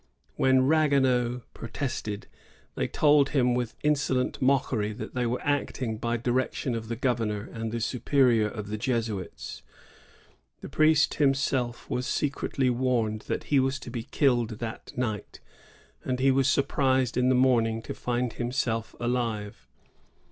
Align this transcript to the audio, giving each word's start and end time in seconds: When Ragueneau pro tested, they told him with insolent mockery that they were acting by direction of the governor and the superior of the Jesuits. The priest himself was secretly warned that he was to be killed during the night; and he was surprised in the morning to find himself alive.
When 0.35 0.65
Ragueneau 0.65 1.43
pro 1.53 1.67
tested, 1.67 2.25
they 2.73 2.87
told 2.87 3.29
him 3.29 3.53
with 3.53 3.75
insolent 3.83 4.41
mockery 4.41 4.93
that 4.93 5.13
they 5.13 5.27
were 5.27 5.39
acting 5.45 5.99
by 5.99 6.17
direction 6.17 6.73
of 6.73 6.87
the 6.87 6.95
governor 6.95 7.47
and 7.53 7.71
the 7.71 7.79
superior 7.79 8.47
of 8.47 8.69
the 8.69 8.79
Jesuits. 8.79 9.61
The 10.61 10.69
priest 10.69 11.13
himself 11.21 11.87
was 11.87 12.07
secretly 12.07 12.71
warned 12.71 13.25
that 13.27 13.43
he 13.53 13.59
was 13.59 13.77
to 13.81 13.91
be 13.91 14.01
killed 14.01 14.57
during 14.57 14.73
the 14.85 14.91
night; 14.97 15.39
and 16.03 16.19
he 16.19 16.31
was 16.31 16.47
surprised 16.49 17.15
in 17.15 17.29
the 17.29 17.35
morning 17.35 17.83
to 17.83 17.93
find 17.93 18.33
himself 18.33 18.95
alive. 18.99 19.67